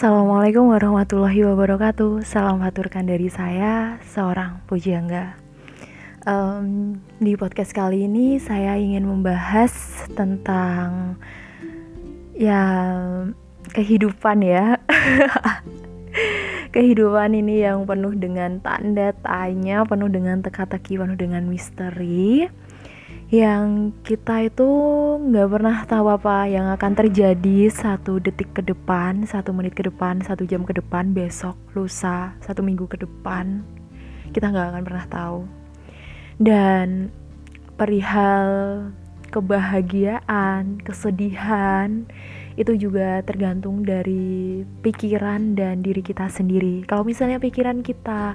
Assalamualaikum 0.00 0.72
warahmatullahi 0.72 1.44
wabarakatuh. 1.44 2.24
Salam 2.24 2.64
haturkan 2.64 3.04
dari 3.04 3.28
saya, 3.28 4.00
seorang 4.08 4.64
pujangga. 4.64 5.36
Um, 6.24 6.96
Di 7.20 7.36
podcast 7.36 7.76
kali 7.76 8.08
ini 8.08 8.40
saya 8.40 8.80
ingin 8.80 9.04
membahas 9.04 9.68
tentang 10.16 11.20
Ya, 12.32 12.64
kehidupan 13.76 14.40
ya. 14.40 14.80
Kehidupan 16.72 17.36
ini 17.36 17.60
yang 17.68 17.84
penuh 17.84 18.16
dengan 18.16 18.56
tanda 18.64 19.12
tanya, 19.20 19.84
penuh 19.84 20.08
dengan 20.08 20.40
teka-teki, 20.40 20.96
penuh 20.96 21.20
dengan 21.20 21.44
misteri 21.44 22.48
yang 23.30 23.94
kita 24.02 24.50
itu 24.50 24.66
nggak 25.22 25.48
pernah 25.54 25.76
tahu 25.86 26.10
apa 26.10 26.50
yang 26.50 26.66
akan 26.74 26.98
terjadi 26.98 27.70
satu 27.70 28.18
detik 28.18 28.50
ke 28.50 28.62
depan, 28.66 29.22
satu 29.22 29.54
menit 29.54 29.78
ke 29.78 29.86
depan, 29.86 30.18
satu 30.18 30.42
jam 30.42 30.66
ke 30.66 30.74
depan, 30.74 31.14
besok, 31.14 31.54
lusa, 31.78 32.34
satu 32.42 32.66
minggu 32.66 32.90
ke 32.90 32.98
depan, 32.98 33.62
kita 34.34 34.50
nggak 34.50 34.74
akan 34.74 34.82
pernah 34.82 35.06
tahu. 35.06 35.38
Dan 36.42 37.14
perihal 37.78 38.50
kebahagiaan, 39.30 40.82
kesedihan, 40.82 42.10
itu 42.58 42.74
juga 42.74 43.22
tergantung 43.22 43.86
dari 43.86 44.66
pikiran 44.82 45.54
dan 45.54 45.86
diri 45.86 46.02
kita 46.02 46.26
sendiri. 46.26 46.82
Kalau 46.82 47.06
misalnya 47.06 47.38
pikiran 47.38 47.86
kita 47.86 48.34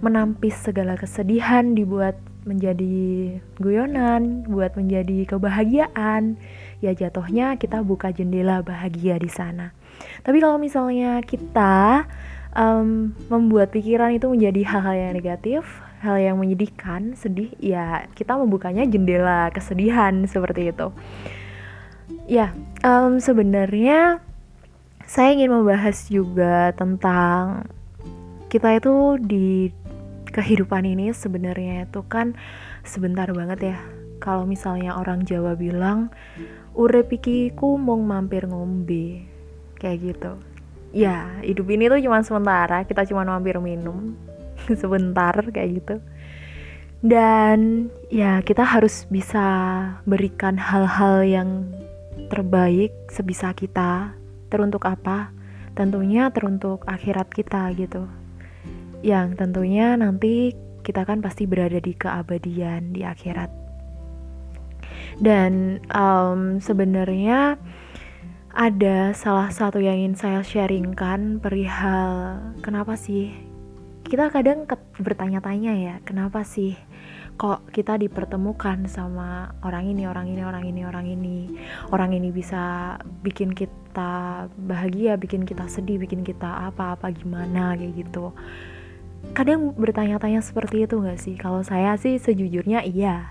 menampis 0.00 0.56
segala 0.56 0.96
kesedihan 0.96 1.76
dibuat 1.76 2.16
menjadi 2.48 3.36
guyonan, 3.60 4.48
buat 4.48 4.72
menjadi 4.72 5.28
kebahagiaan, 5.28 6.40
ya 6.80 6.96
jatuhnya 6.96 7.60
kita 7.60 7.84
buka 7.84 8.08
jendela 8.10 8.64
bahagia 8.64 9.20
di 9.20 9.28
sana. 9.28 9.76
Tapi 10.24 10.40
kalau 10.40 10.56
misalnya 10.56 11.20
kita 11.20 12.08
um, 12.56 13.12
membuat 13.28 13.70
pikiran 13.70 14.16
itu 14.16 14.26
menjadi 14.32 14.60
hal-hal 14.72 14.96
yang 14.96 15.12
negatif, 15.12 15.62
hal 16.00 16.16
yang 16.16 16.36
menyedihkan, 16.40 17.12
sedih, 17.12 17.52
ya 17.60 18.08
kita 18.16 18.36
membukanya 18.40 18.88
jendela 18.88 19.52
kesedihan 19.52 20.24
seperti 20.32 20.72
itu. 20.72 20.88
Ya, 22.30 22.56
um, 22.80 23.20
sebenarnya 23.20 24.22
saya 25.04 25.34
ingin 25.34 25.50
membahas 25.50 26.06
juga 26.06 26.70
tentang 26.78 27.66
kita 28.50 28.78
itu 28.78 29.18
di 29.18 29.70
kehidupan 30.30 30.86
ini 30.86 31.10
sebenarnya 31.10 31.90
itu 31.90 32.06
kan 32.06 32.38
sebentar 32.86 33.26
banget 33.34 33.74
ya. 33.74 33.78
Kalau 34.20 34.44
misalnya 34.44 34.94
orang 34.94 35.24
Jawa 35.26 35.56
bilang 35.56 36.12
urip 36.76 37.10
iki 37.10 37.50
mung 37.58 38.06
mampir 38.06 38.46
ngombe. 38.46 39.26
Kayak 39.80 39.98
gitu. 40.00 40.32
Ya, 40.90 41.40
hidup 41.42 41.70
ini 41.70 41.86
tuh 41.86 42.02
cuma 42.02 42.20
sementara, 42.20 42.82
kita 42.84 43.06
cuma 43.06 43.22
mampir 43.22 43.56
minum 43.62 44.14
sebentar 44.80 45.34
kayak 45.50 45.70
gitu. 45.82 45.96
Dan 47.00 47.88
ya 48.12 48.44
kita 48.44 48.60
harus 48.60 49.08
bisa 49.08 49.40
berikan 50.04 50.60
hal-hal 50.60 51.24
yang 51.24 51.50
terbaik 52.28 52.92
sebisa 53.08 53.56
kita. 53.56 54.12
Teruntuk 54.52 54.84
apa? 54.84 55.32
Tentunya 55.72 56.28
teruntuk 56.28 56.84
akhirat 56.84 57.32
kita 57.32 57.72
gitu 57.72 58.19
yang 59.00 59.36
tentunya 59.36 59.96
nanti 59.96 60.52
kita 60.80 61.04
kan 61.04 61.20
pasti 61.20 61.44
berada 61.44 61.76
di 61.80 61.92
keabadian 61.92 62.96
di 62.96 63.04
akhirat. 63.04 63.52
Dan 65.20 65.84
um, 65.92 66.62
sebenarnya 66.62 67.60
ada 68.50 69.14
salah 69.14 69.46
satu 69.54 69.78
yang 69.78 69.94
ingin 69.94 70.18
saya 70.18 70.42
sharingkan 70.42 71.38
perihal 71.38 72.42
kenapa 72.66 72.98
sih 72.98 73.30
kita 74.02 74.26
kadang 74.26 74.66
bertanya-tanya 74.98 75.72
ya 75.78 75.94
kenapa 76.02 76.42
sih 76.42 76.74
kok 77.38 77.70
kita 77.70 77.94
dipertemukan 77.94 78.90
sama 78.90 79.54
orang 79.62 79.94
ini 79.94 80.02
orang 80.10 80.26
ini 80.34 80.42
orang 80.42 80.66
ini 80.66 80.82
orang 80.82 81.06
ini 81.06 81.36
orang 81.94 82.10
ini 82.10 82.34
bisa 82.34 82.98
bikin 83.22 83.54
kita 83.54 84.50
bahagia 84.66 85.14
bikin 85.14 85.46
kita 85.46 85.70
sedih 85.70 86.02
bikin 86.02 86.26
kita 86.26 86.68
apa-apa 86.74 87.14
gimana 87.14 87.78
kayak 87.78 88.02
gitu 88.02 88.34
kadang 89.32 89.72
bertanya-tanya 89.76 90.42
seperti 90.42 90.84
itu 90.84 91.00
gak 91.00 91.18
sih? 91.20 91.34
Kalau 91.38 91.62
saya 91.62 91.94
sih 91.96 92.18
sejujurnya 92.18 92.84
iya. 92.84 93.30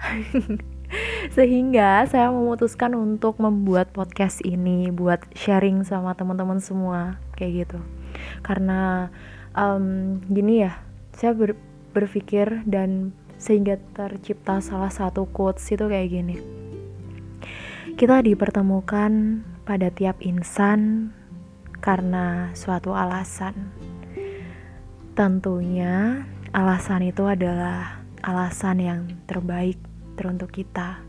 Sehingga 1.35 2.07
saya 2.09 2.33
memutuskan 2.33 2.97
untuk 2.97 3.37
membuat 3.37 3.93
podcast 3.93 4.41
ini 4.41 4.89
buat 4.89 5.21
sharing 5.37 5.85
sama 5.85 6.17
teman-teman 6.17 6.57
semua 6.57 7.21
kayak 7.37 7.67
gitu. 7.67 7.79
Karena 8.41 9.13
um, 9.53 10.17
gini 10.25 10.65
ya, 10.65 10.81
saya 11.13 11.37
ber 11.37 11.53
berpikir 11.89 12.65
dan 12.69 13.13
sehingga 13.41 13.81
tercipta 13.97 14.61
salah 14.61 14.93
satu 14.93 15.25
quotes 15.29 15.65
itu 15.73 15.85
kayak 15.89 16.09
gini. 16.09 16.35
Kita 17.97 18.21
dipertemukan 18.21 19.43
pada 19.65 19.89
tiap 19.89 20.21
insan 20.21 21.11
karena 21.79 22.51
suatu 22.53 22.93
alasan 22.93 23.88
Tentunya 25.19 26.23
alasan 26.55 27.11
itu 27.11 27.27
adalah 27.27 27.99
alasan 28.23 28.79
yang 28.79 29.01
terbaik 29.27 29.75
teruntuk 30.15 30.47
kita. 30.55 31.03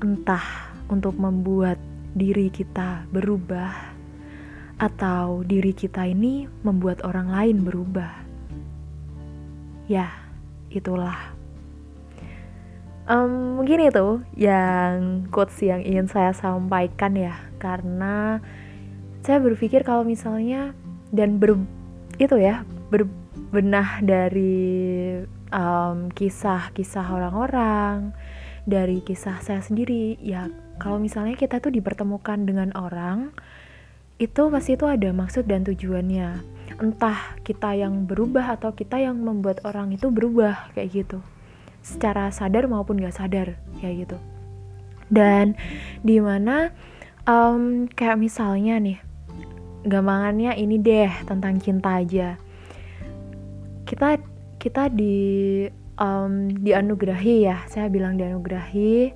Entah 0.00 0.72
untuk 0.88 1.20
membuat 1.20 1.76
diri 2.16 2.48
kita 2.48 3.04
berubah 3.12 3.92
atau 4.80 5.44
diri 5.44 5.76
kita 5.76 6.08
ini 6.08 6.48
membuat 6.64 7.04
orang 7.04 7.28
lain 7.28 7.60
berubah. 7.60 8.24
Ya, 9.84 10.08
itulah. 10.72 11.36
Um, 13.04 13.60
mungkin 13.60 13.84
itu 13.84 14.24
yang 14.32 15.28
quotes 15.28 15.60
yang 15.60 15.84
ingin 15.84 16.08
saya 16.08 16.32
sampaikan 16.32 17.12
ya, 17.20 17.36
karena 17.60 18.40
saya 19.20 19.44
berpikir 19.44 19.84
kalau 19.84 20.08
misalnya 20.08 20.72
dan 21.12 21.36
ber 21.36 21.60
itu 22.16 22.40
ya 22.40 22.64
berbenah 22.90 24.02
dari 24.02 25.22
kisah-kisah 26.10 27.06
um, 27.06 27.14
orang-orang, 27.16 28.10
dari 28.66 28.98
kisah 29.00 29.38
saya 29.38 29.62
sendiri. 29.62 30.18
Ya, 30.18 30.50
kalau 30.82 30.98
misalnya 30.98 31.38
kita 31.38 31.62
tuh 31.62 31.70
dipertemukan 31.70 32.42
dengan 32.42 32.74
orang, 32.74 33.30
itu 34.18 34.50
pasti 34.50 34.74
itu 34.74 34.90
ada 34.90 35.14
maksud 35.14 35.46
dan 35.46 35.62
tujuannya. 35.62 36.42
Entah 36.82 37.38
kita 37.46 37.78
yang 37.78 38.10
berubah 38.10 38.58
atau 38.58 38.74
kita 38.74 38.98
yang 38.98 39.22
membuat 39.22 39.62
orang 39.62 39.94
itu 39.94 40.10
berubah 40.10 40.74
kayak 40.74 41.06
gitu. 41.06 41.18
Secara 41.80 42.28
sadar 42.34 42.68
maupun 42.68 43.00
gak 43.00 43.16
sadar 43.16 43.56
kayak 43.80 44.06
gitu. 44.06 44.18
Dan 45.10 45.58
di 46.02 46.22
mana 46.22 46.70
um, 47.26 47.90
kayak 47.90 48.20
misalnya 48.20 48.78
nih, 48.78 48.98
gampangannya 49.86 50.54
ini 50.58 50.76
deh 50.78 51.10
tentang 51.24 51.58
cinta 51.58 51.98
aja 51.98 52.38
kita 53.90 54.22
kita 54.62 54.86
di 54.86 55.66
um, 55.98 56.46
dianugerahi 56.62 57.50
ya. 57.50 57.66
Saya 57.66 57.90
bilang 57.90 58.14
dianugerahi 58.14 59.10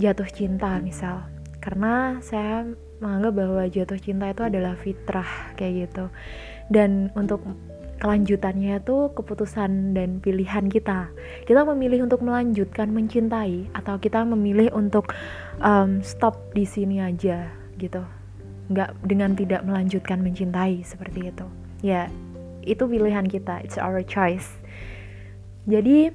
jatuh 0.00 0.28
cinta 0.32 0.80
misal. 0.80 1.28
Karena 1.60 2.16
saya 2.24 2.64
menganggap 3.04 3.32
bahwa 3.36 3.62
jatuh 3.68 4.00
cinta 4.00 4.32
itu 4.32 4.42
adalah 4.48 4.72
fitrah 4.80 5.52
kayak 5.60 5.92
gitu. 5.92 6.08
Dan 6.72 7.12
untuk 7.12 7.44
kelanjutannya 8.00 8.80
itu 8.80 9.12
keputusan 9.12 9.92
dan 9.92 10.20
pilihan 10.24 10.68
kita. 10.72 11.12
Kita 11.44 11.64
memilih 11.68 12.08
untuk 12.08 12.24
melanjutkan 12.24 12.92
mencintai 12.92 13.72
atau 13.76 14.00
kita 14.00 14.24
memilih 14.24 14.72
untuk 14.72 15.12
um, 15.60 16.00
stop 16.00 16.40
di 16.56 16.64
sini 16.64 17.04
aja 17.04 17.52
gitu. 17.76 18.00
Nggak 18.72 18.96
dengan 19.04 19.36
tidak 19.36 19.60
melanjutkan 19.64 20.24
mencintai 20.24 20.80
seperti 20.84 21.34
itu. 21.34 21.46
Ya 21.84 22.08
itu 22.66 22.84
pilihan 22.84 23.24
kita. 23.30 23.62
It's 23.62 23.78
our 23.78 24.02
choice. 24.02 24.50
Jadi 25.70 26.10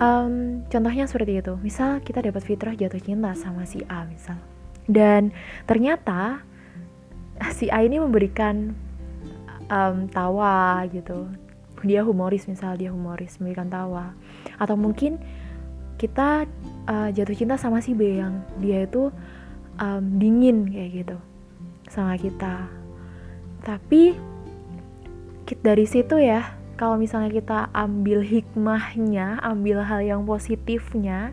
um, 0.00 0.64
contohnya 0.68 1.04
seperti 1.04 1.44
itu. 1.44 1.54
Misal 1.60 2.00
kita 2.00 2.24
dapat 2.24 2.42
fitrah 2.44 2.72
jatuh 2.72 3.00
cinta 3.00 3.36
sama 3.36 3.68
si 3.68 3.84
A 3.88 4.08
misal. 4.08 4.40
Dan 4.88 5.30
ternyata 5.68 6.42
si 7.52 7.68
A 7.68 7.84
ini 7.84 8.00
memberikan 8.00 8.72
um, 9.68 10.08
tawa 10.08 10.84
gitu. 10.88 11.28
Dia 11.82 12.06
humoris 12.06 12.46
misal 12.46 12.78
dia 12.78 12.94
humoris 12.94 13.36
memberikan 13.42 13.68
tawa. 13.68 14.16
Atau 14.56 14.78
mungkin 14.78 15.18
kita 16.00 16.46
uh, 16.88 17.08
jatuh 17.14 17.36
cinta 17.36 17.54
sama 17.60 17.78
si 17.78 17.94
B 17.94 18.18
yang 18.18 18.42
dia 18.58 18.86
itu 18.86 19.12
um, 19.78 20.04
dingin 20.18 20.66
kayak 20.70 20.90
gitu 21.04 21.16
sama 21.90 22.18
kita. 22.18 22.66
Tapi 23.62 24.31
dari 25.60 25.84
situ 25.84 26.16
ya. 26.16 26.56
Kalau 26.80 26.98
misalnya 26.98 27.30
kita 27.30 27.70
ambil 27.76 28.24
hikmahnya 28.24 29.38
ambil 29.44 29.86
hal 29.86 30.02
yang 30.02 30.26
positifnya 30.26 31.30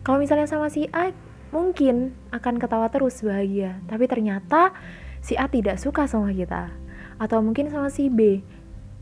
kalau 0.00 0.16
misalnya 0.16 0.48
sama 0.48 0.72
si 0.72 0.88
A 0.96 1.12
mungkin 1.52 2.16
akan 2.32 2.56
ketawa 2.56 2.88
terus 2.88 3.20
bahagia. 3.20 3.76
Tapi 3.84 4.08
ternyata 4.08 4.72
si 5.20 5.36
A 5.36 5.44
tidak 5.52 5.76
suka 5.76 6.08
sama 6.08 6.32
kita. 6.32 6.72
Atau 7.20 7.44
mungkin 7.44 7.68
sama 7.68 7.92
si 7.92 8.08
B 8.08 8.40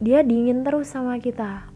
dia 0.02 0.26
dingin 0.26 0.66
terus 0.66 0.90
sama 0.90 1.22
kita. 1.22 1.70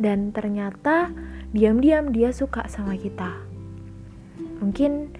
Dan 0.00 0.32
ternyata 0.32 1.12
diam-diam 1.52 2.12
dia 2.16 2.32
suka 2.32 2.64
sama 2.72 2.96
kita. 2.96 3.44
Mungkin 4.64 5.12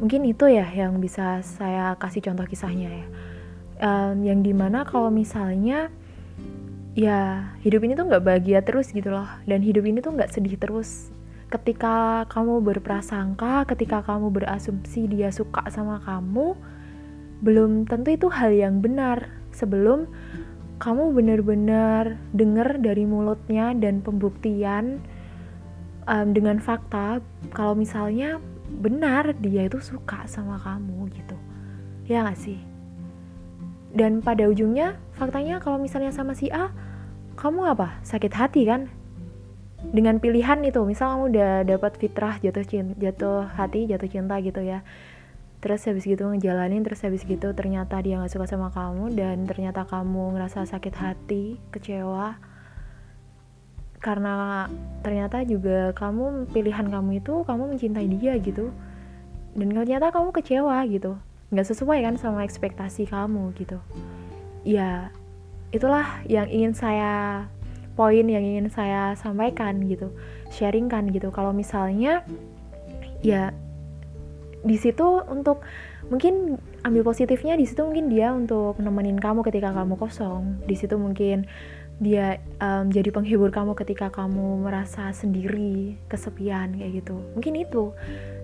mungkin 0.00 0.24
itu 0.24 0.48
ya 0.48 0.64
yang 0.72 0.96
bisa 1.04 1.44
saya 1.44 1.92
kasih 2.00 2.24
contoh 2.24 2.48
kisahnya 2.48 2.88
ya. 2.88 3.06
Um, 3.80 4.24
yang 4.24 4.40
di 4.40 4.56
mana 4.56 4.88
kalau 4.88 5.12
misalnya 5.12 5.92
ya 7.00 7.48
hidup 7.64 7.80
ini 7.80 7.96
tuh 7.96 8.12
nggak 8.12 8.24
bahagia 8.24 8.60
terus 8.60 8.92
gitu 8.92 9.08
loh. 9.08 9.28
Dan 9.48 9.64
hidup 9.64 9.88
ini 9.88 10.04
tuh 10.04 10.12
nggak 10.12 10.36
sedih 10.36 10.60
terus. 10.60 11.08
Ketika 11.48 12.28
kamu 12.28 12.60
berprasangka 12.60 13.64
ketika 13.72 14.04
kamu 14.04 14.28
berasumsi 14.28 15.08
dia 15.08 15.32
suka 15.32 15.64
sama 15.72 15.98
kamu 16.04 16.54
belum 17.40 17.88
tentu 17.88 18.12
itu 18.12 18.28
hal 18.28 18.52
yang 18.52 18.84
benar. 18.84 19.32
Sebelum 19.50 20.06
kamu 20.78 21.16
benar-benar 21.16 22.20
dengar 22.36 22.78
dari 22.78 23.04
mulutnya 23.08 23.72
dan 23.74 24.04
pembuktian 24.04 25.00
um, 26.06 26.28
dengan 26.36 26.60
fakta 26.60 27.20
kalau 27.52 27.74
misalnya 27.74 28.38
benar 28.70 29.34
dia 29.42 29.66
itu 29.66 29.80
suka 29.82 30.28
sama 30.28 30.60
kamu 30.62 31.10
gitu. 31.16 31.36
Ya 32.06 32.22
gak 32.28 32.38
sih? 32.38 32.60
Dan 33.90 34.22
pada 34.22 34.46
ujungnya 34.46 34.94
faktanya 35.18 35.58
kalau 35.58 35.82
misalnya 35.82 36.14
sama 36.14 36.38
si 36.38 36.46
A 36.54 36.70
kamu 37.40 37.72
apa? 37.72 37.96
Sakit 38.04 38.36
hati 38.36 38.68
kan? 38.68 38.92
Dengan 39.80 40.20
pilihan 40.20 40.60
itu 40.60 40.84
misal 40.84 41.16
kamu 41.16 41.24
udah 41.32 41.52
dapat 41.64 41.96
fitrah 41.96 42.36
jatuh 42.36 42.68
cinta 42.68 42.92
jatuh 43.00 43.48
hati 43.48 43.88
jatuh 43.88 44.08
cinta 44.12 44.36
gitu 44.44 44.60
ya. 44.60 44.84
Terus 45.64 45.88
habis 45.88 46.04
gitu 46.04 46.28
ngejalanin 46.28 46.84
terus 46.84 47.00
habis 47.00 47.24
gitu 47.24 47.56
ternyata 47.56 47.96
dia 48.04 48.20
nggak 48.20 48.32
suka 48.32 48.44
sama 48.44 48.68
kamu 48.68 49.16
dan 49.16 49.48
ternyata 49.48 49.88
kamu 49.88 50.36
ngerasa 50.36 50.68
sakit 50.68 50.94
hati 51.00 51.56
kecewa. 51.72 52.36
Karena 54.04 54.68
ternyata 55.00 55.40
juga 55.48 55.96
kamu 55.96 56.52
pilihan 56.52 56.88
kamu 56.92 57.24
itu 57.24 57.44
kamu 57.48 57.72
mencintai 57.72 58.08
dia 58.20 58.36
gitu. 58.36 58.68
Dan 59.56 59.72
ternyata 59.72 60.12
kamu 60.12 60.36
kecewa 60.36 60.76
gitu. 60.92 61.16
Nggak 61.52 61.66
sesuai 61.72 62.04
kan 62.04 62.14
sama 62.20 62.44
ekspektasi 62.44 63.08
kamu 63.08 63.56
gitu. 63.56 63.80
Ya 64.64 65.08
itulah 65.70 66.22
yang 66.26 66.50
ingin 66.50 66.74
saya 66.74 67.46
poin 67.94 68.26
yang 68.26 68.42
ingin 68.42 68.72
saya 68.72 69.14
sampaikan 69.18 69.82
gitu 69.86 70.10
sharingkan 70.50 71.10
gitu 71.14 71.30
kalau 71.30 71.54
misalnya 71.54 72.24
ya 73.20 73.52
di 74.60 74.76
situ 74.76 75.24
untuk 75.28 75.64
mungkin 76.12 76.60
ambil 76.84 77.04
positifnya 77.04 77.56
di 77.56 77.64
situ 77.64 77.84
mungkin 77.84 78.12
dia 78.12 78.32
untuk 78.32 78.76
nemenin 78.80 79.16
kamu 79.16 79.44
ketika 79.44 79.72
kamu 79.72 79.96
kosong 79.96 80.60
di 80.64 80.76
situ 80.76 80.96
mungkin 80.96 81.48
dia 82.00 82.40
um, 82.64 82.88
jadi 82.88 83.12
penghibur 83.12 83.52
kamu 83.52 83.76
ketika 83.76 84.08
kamu 84.08 84.64
merasa 84.64 85.12
sendiri, 85.12 86.00
kesepian 86.08 86.80
kayak 86.80 87.04
gitu. 87.04 87.20
Mungkin 87.36 87.60
itu. 87.60 87.92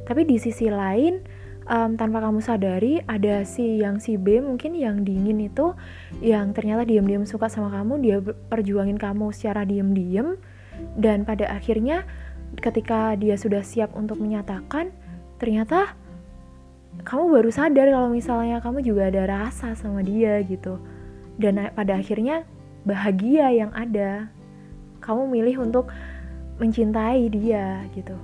Tapi 0.04 0.28
di 0.28 0.36
sisi 0.36 0.68
lain 0.68 1.24
um, 1.66 1.98
tanpa 1.98 2.22
kamu 2.22 2.40
sadari 2.42 3.02
ada 3.04 3.42
si 3.42 3.82
yang 3.82 3.98
si 3.98 4.16
B 4.16 4.38
mungkin 4.40 4.74
yang 4.74 5.02
dingin 5.02 5.42
itu 5.42 5.74
yang 6.22 6.54
ternyata 6.54 6.86
diam-diam 6.86 7.26
suka 7.26 7.50
sama 7.50 7.70
kamu, 7.74 7.94
dia 8.02 8.16
perjuangin 8.22 8.96
kamu 8.96 9.34
secara 9.34 9.66
diam-diam 9.66 10.38
dan 10.96 11.26
pada 11.26 11.50
akhirnya 11.50 12.06
ketika 12.62 13.18
dia 13.18 13.34
sudah 13.36 13.60
siap 13.60 13.92
untuk 13.98 14.22
menyatakan 14.22 14.94
ternyata 15.36 15.92
kamu 17.04 17.28
baru 17.28 17.50
sadar 17.52 17.92
kalau 17.92 18.08
misalnya 18.08 18.62
kamu 18.64 18.80
juga 18.80 19.12
ada 19.12 19.28
rasa 19.28 19.76
sama 19.76 20.00
dia 20.00 20.40
gitu. 20.46 20.80
Dan 21.36 21.60
pada 21.76 22.00
akhirnya 22.00 22.48
bahagia 22.88 23.52
yang 23.52 23.68
ada. 23.76 24.32
Kamu 25.04 25.28
milih 25.28 25.60
untuk 25.60 25.92
mencintai 26.56 27.28
dia 27.28 27.84
gitu. 27.92 28.16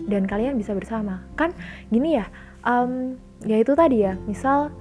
Dan 0.00 0.24
kalian 0.24 0.56
bisa 0.56 0.72
bersama. 0.72 1.20
Kan 1.36 1.52
gini 1.92 2.16
ya 2.16 2.24
um, 2.66 3.16
ya 3.44 3.60
itu 3.60 3.72
tadi 3.72 4.04
ya 4.04 4.16
misal 4.24 4.72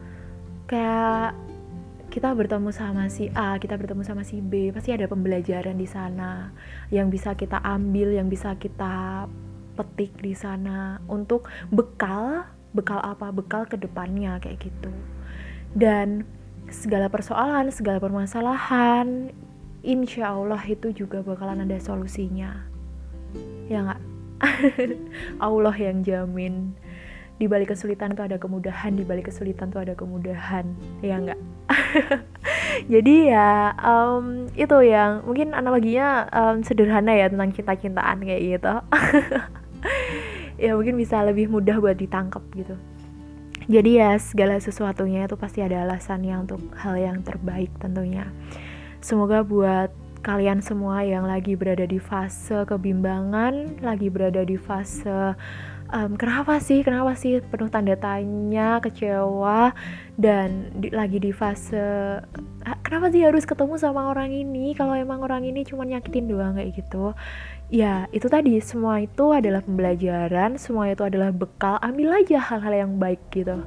kayak 0.70 1.36
kita 2.10 2.34
bertemu 2.34 2.74
sama 2.74 3.06
si 3.08 3.30
A 3.38 3.62
kita 3.62 3.78
bertemu 3.78 4.02
sama 4.02 4.26
si 4.26 4.42
B 4.42 4.74
pasti 4.74 4.90
ada 4.90 5.06
pembelajaran 5.06 5.78
di 5.78 5.86
sana 5.86 6.50
yang 6.90 7.14
bisa 7.14 7.38
kita 7.38 7.62
ambil 7.62 8.14
yang 8.14 8.28
bisa 8.28 8.58
kita 8.58 9.26
petik 9.78 10.18
di 10.20 10.34
sana 10.34 10.98
untuk 11.06 11.48
bekal 11.70 12.50
bekal 12.74 13.00
apa 13.02 13.30
bekal 13.30 13.66
ke 13.70 13.78
depannya 13.78 14.42
kayak 14.42 14.58
gitu 14.68 14.90
dan 15.78 16.26
segala 16.70 17.10
persoalan, 17.10 17.70
segala 17.74 17.98
permasalahan, 18.02 19.34
insya 19.82 20.34
Allah 20.34 20.62
itu 20.66 20.94
juga 20.94 21.22
bakalan 21.26 21.66
ada 21.66 21.78
solusinya. 21.82 22.66
Ya 23.70 23.86
nggak? 23.86 24.02
Allah 25.46 25.76
yang 25.76 26.06
jamin. 26.06 26.74
Di 27.40 27.48
balik 27.48 27.72
kesulitan 27.72 28.14
tuh 28.14 28.28
ada 28.28 28.36
kemudahan, 28.36 29.00
di 29.00 29.08
balik 29.08 29.32
kesulitan 29.32 29.72
tuh 29.72 29.82
ada 29.82 29.96
kemudahan. 29.96 30.68
Ya 31.00 31.16
nggak? 31.18 31.40
Jadi 32.94 33.32
ya 33.32 33.74
um, 33.80 34.52
itu 34.54 34.78
yang 34.84 35.24
mungkin 35.24 35.56
analoginya 35.56 36.28
um, 36.36 36.60
sederhana 36.62 37.16
ya 37.16 37.32
tentang 37.32 37.56
cinta-cintaan 37.56 38.20
kayak 38.22 38.42
gitu. 38.60 38.74
ya 40.60 40.76
mungkin 40.76 41.00
bisa 41.00 41.24
lebih 41.24 41.48
mudah 41.48 41.80
buat 41.80 41.96
ditangkap 41.96 42.44
gitu 42.52 42.76
jadi 43.72 43.92
ya 43.96 44.12
segala 44.20 44.60
sesuatunya 44.60 45.26
itu 45.26 45.40
pasti 45.40 45.64
ada 45.64 45.88
alasannya 45.88 46.36
untuk 46.36 46.60
hal 46.76 47.00
yang 47.00 47.24
terbaik 47.24 47.72
tentunya 47.80 48.28
semoga 49.00 49.42
buat 49.42 49.90
kalian 50.20 50.60
semua 50.60 51.08
yang 51.08 51.24
lagi 51.24 51.56
berada 51.56 51.88
di 51.88 51.96
fase 51.96 52.68
kebimbangan 52.68 53.80
lagi 53.80 54.12
berada 54.12 54.44
di 54.44 54.60
fase 54.60 55.32
um, 55.94 56.16
kenapa 56.16 56.58
sih? 56.62 56.82
Kenapa 56.86 57.14
sih 57.18 57.42
penuh 57.42 57.70
tanda 57.70 57.98
tanya 57.98 58.82
kecewa 58.82 59.74
dan 60.16 60.74
di, 60.78 60.94
lagi 60.94 61.18
di 61.18 61.34
fase 61.34 62.20
kenapa 62.86 63.10
sih 63.14 63.22
harus 63.26 63.46
ketemu 63.46 63.78
sama 63.78 64.10
orang 64.10 64.34
ini? 64.34 64.74
Kalau 64.74 64.94
emang 64.94 65.22
orang 65.22 65.46
ini 65.46 65.66
cuma 65.66 65.86
nyakitin 65.86 66.30
doang 66.30 66.58
kayak 66.58 66.74
gitu. 66.78 67.14
Ya 67.70 68.10
itu 68.10 68.26
tadi 68.26 68.58
semua 68.66 68.98
itu 69.02 69.30
adalah 69.30 69.62
pembelajaran 69.62 70.58
semua 70.58 70.90
itu 70.90 71.06
adalah 71.06 71.30
bekal. 71.30 71.78
Ambil 71.82 72.18
aja 72.18 72.42
hal-hal 72.42 72.74
yang 72.74 72.92
baik 72.98 73.22
gitu. 73.30 73.62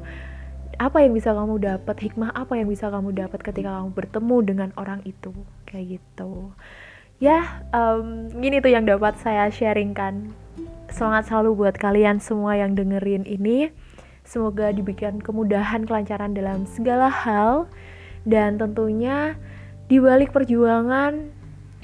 Apa 0.78 1.06
yang 1.06 1.14
bisa 1.14 1.30
kamu 1.30 1.62
dapat? 1.62 1.96
Hikmah 2.02 2.34
apa 2.34 2.58
yang 2.58 2.66
bisa 2.66 2.90
kamu 2.90 3.14
dapat 3.14 3.40
ketika 3.46 3.70
kamu 3.70 3.94
bertemu 3.94 4.36
dengan 4.42 4.70
orang 4.74 5.00
itu? 5.06 5.30
Kayak 5.68 6.00
gitu. 6.00 6.50
Ya 7.22 7.62
um, 7.70 8.26
gini 8.34 8.58
tuh 8.58 8.74
yang 8.74 8.82
dapat 8.82 9.14
saya 9.22 9.46
sharingkan 9.46 10.34
semangat 10.92 11.32
selalu 11.32 11.66
buat 11.66 11.74
kalian 11.80 12.20
semua 12.20 12.54
yang 12.60 12.76
dengerin 12.76 13.24
ini. 13.24 13.72
Semoga 14.22 14.70
diberikan 14.70 15.18
kemudahan 15.18 15.88
kelancaran 15.88 16.36
dalam 16.36 16.68
segala 16.68 17.10
hal. 17.10 17.66
Dan 18.22 18.60
tentunya 18.60 19.34
di 19.90 19.98
balik 19.98 20.30
perjuangan 20.30 21.32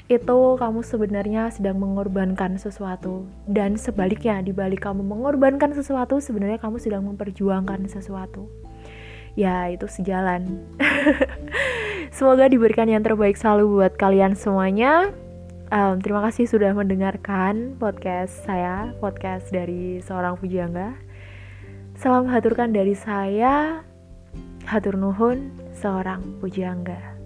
itu 0.09 0.39
kamu 0.57 0.81
sebenarnya 0.81 1.53
sedang 1.53 1.77
mengorbankan 1.77 2.57
sesuatu. 2.57 3.27
Dan 3.45 3.75
sebaliknya 3.75 4.41
di 4.41 4.55
balik 4.55 4.87
kamu 4.87 5.05
mengorbankan 5.05 5.75
sesuatu 5.75 6.17
sebenarnya 6.17 6.57
kamu 6.57 6.81
sedang 6.81 7.05
memperjuangkan 7.05 7.85
sesuatu. 7.91 8.49
Ya 9.37 9.69
itu 9.69 9.85
sejalan. 9.85 10.65
Semoga 12.17 12.49
diberikan 12.49 12.89
yang 12.89 13.05
terbaik 13.05 13.37
selalu 13.37 13.83
buat 13.83 13.93
kalian 13.99 14.33
semuanya 14.33 15.13
um, 15.69 16.01
terima 16.01 16.25
kasih 16.29 16.49
sudah 16.49 16.73
mendengarkan 16.73 17.77
podcast 17.77 18.45
saya 18.45 18.93
podcast 18.97 19.49
dari 19.53 20.01
seorang 20.01 20.37
pujangga 20.37 20.97
salam 21.97 22.25
haturkan 22.29 22.73
dari 22.73 22.97
saya 22.97 23.85
hatur 24.65 24.97
nuhun 24.97 25.53
seorang 25.73 26.41
pujangga 26.41 27.18